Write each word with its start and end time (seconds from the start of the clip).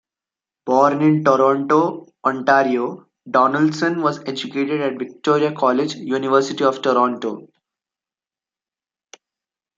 Born 0.65 0.99
in 1.03 1.23
Toronto, 1.23 2.07
Ontario, 2.25 3.07
Donaldson 3.29 4.01
was 4.01 4.17
educated 4.25 4.81
at 4.81 4.97
Victoria 4.97 5.53
College, 5.53 5.93
University 5.93 6.63
of 6.63 6.81
Toronto. 6.81 7.47